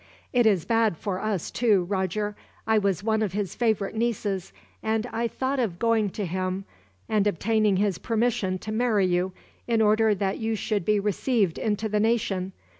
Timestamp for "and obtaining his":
7.07-7.99